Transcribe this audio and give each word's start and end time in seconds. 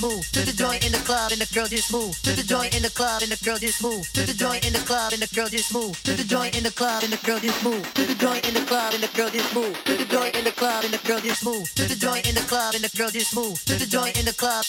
move. 0.00 0.24
To 0.32 0.40
the 0.44 0.52
joint 0.52 0.84
in 0.84 0.92
the 0.92 0.98
club 0.98 1.32
and 1.32 1.40
the 1.40 1.48
girl 1.54 1.66
just 1.66 1.92
move. 1.92 2.16
To 2.22 2.32
the 2.32 2.42
joint 2.42 2.74
in 2.76 2.82
the 2.82 2.90
club 2.90 3.22
and 3.22 3.30
the 3.30 3.44
girl 3.44 3.58
just 3.58 3.82
move. 3.82 4.08
To 4.12 4.22
the 4.24 4.34
joint 4.34 4.66
in 4.66 4.72
the 4.72 4.80
club 4.80 5.12
and 5.12 5.22
the 5.22 5.34
girl 5.34 5.48
just 5.48 5.72
move. 5.72 6.02
To 6.04 6.12
the 6.12 6.24
joint 6.24 6.56
in 6.56 6.64
the 6.64 6.70
club 6.70 7.02
and 7.02 7.12
the 7.12 7.20
girl 7.26 7.40
just 7.40 7.62
move. 7.64 7.84
To 7.94 8.02
the 8.04 8.14
joint 8.14 8.46
in 8.46 8.54
the 8.54 8.64
club 8.66 8.94
and 8.94 9.02
the 9.02 9.10
girl 9.16 9.30
just 9.30 9.54
move. 9.54 9.84
To 9.84 9.94
the 9.96 10.04
joint 10.04 10.34
in 10.36 10.44
the 10.44 10.52
club 10.52 10.84
and 10.84 10.92
the 10.92 11.00
girl 11.06 11.20
just 11.20 11.44
move. 11.44 11.74
To 11.74 11.84
the 11.84 11.96
joint 11.96 12.28
in 12.28 12.34
the 12.34 12.46
club 12.48 12.74
and 12.74 12.84
the 12.84 12.96
girl 12.96 13.10
just 13.10 13.34
move. 13.34 13.64
To 13.64 13.74
the 13.74 13.86
joint 13.86 14.18
in 14.18 14.24
the 14.24 14.34
club 14.34 14.64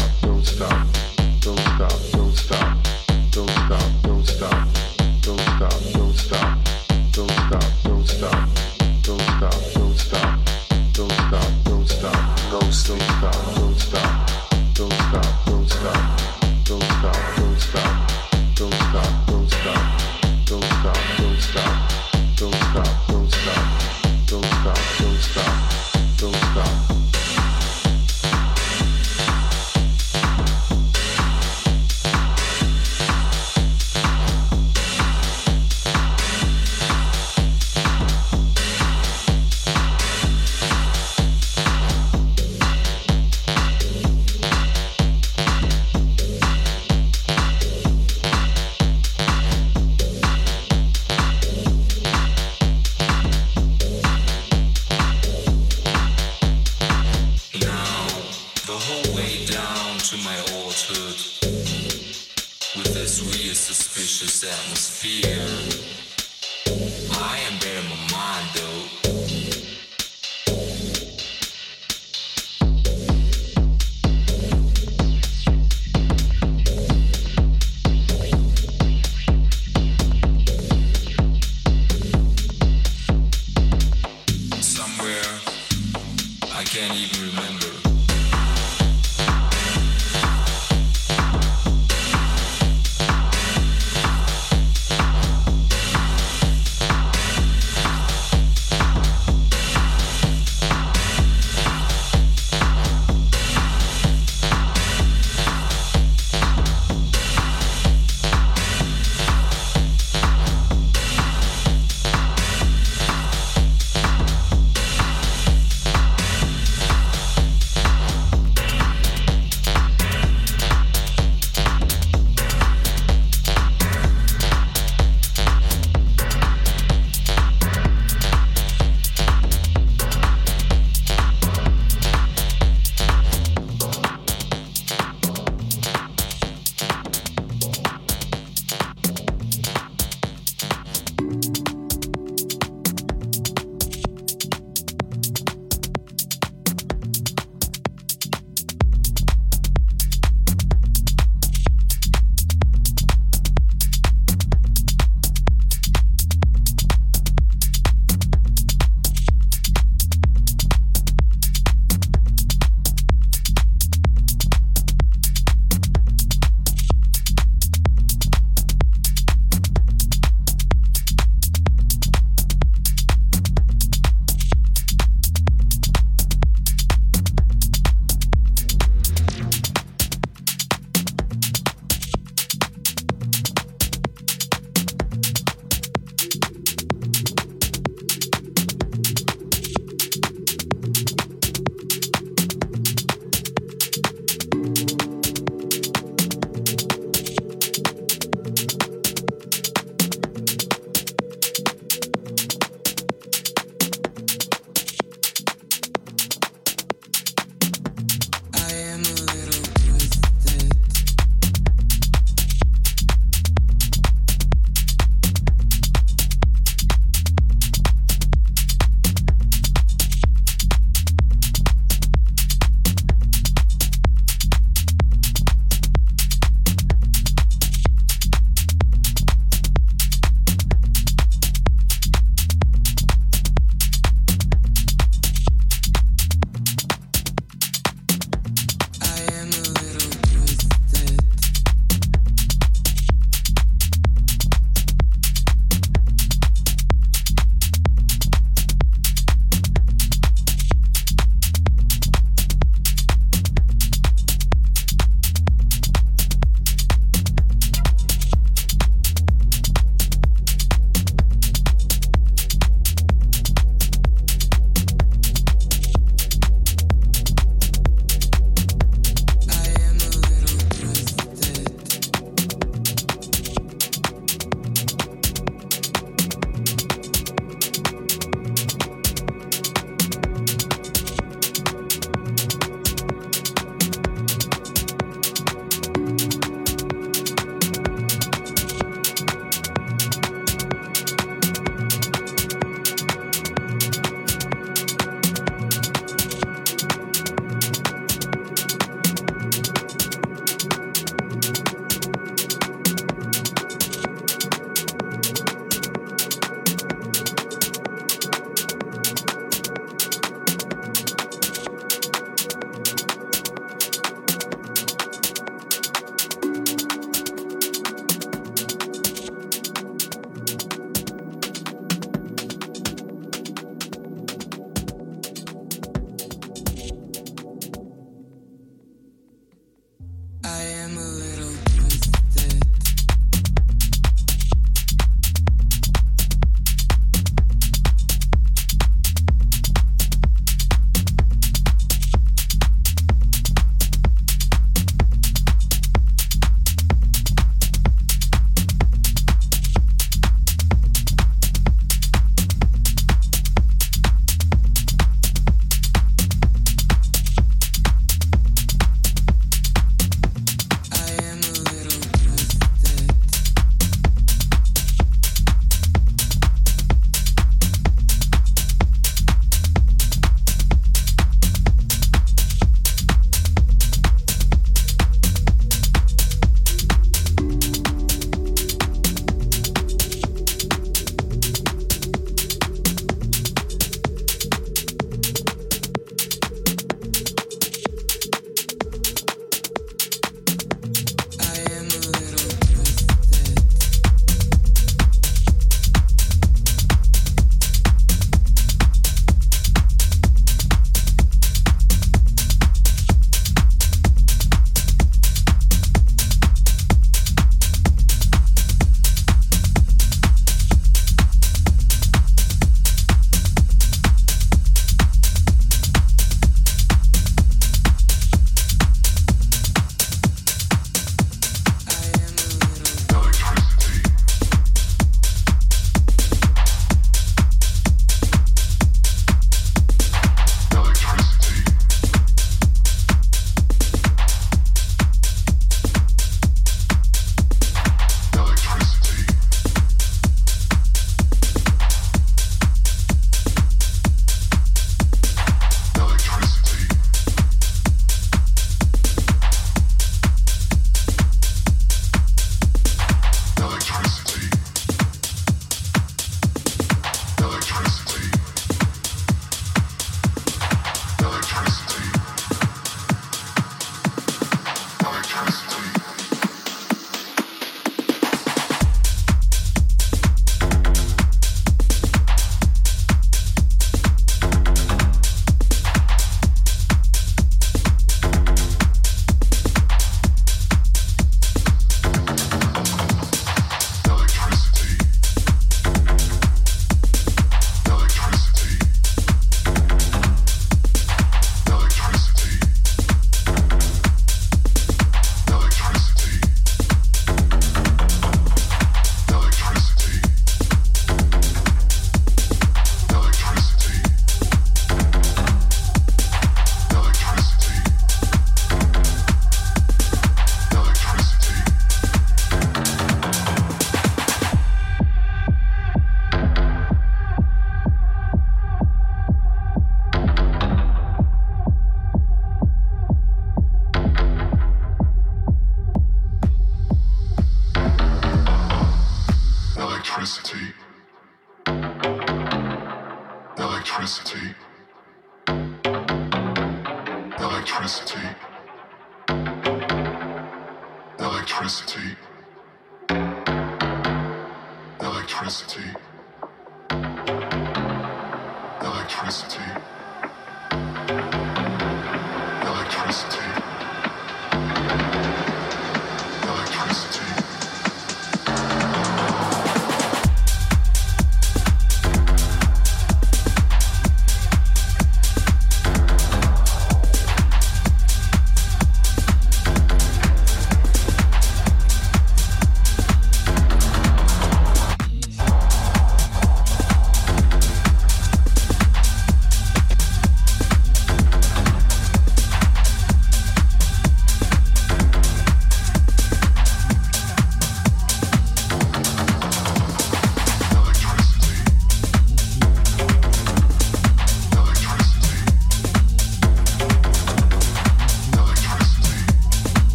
stop. 0.00 0.33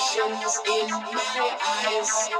visions 0.00 0.60
in 0.66 0.88
my 0.90 1.58
eyes. 1.62 2.30